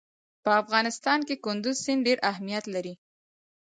په 0.43 0.49
افغانستان 0.61 1.19
کې 1.27 1.35
کندز 1.45 1.75
سیند 1.85 2.01
ډېر 2.07 2.17
اهمیت 2.31 2.65
لري. 2.75 2.93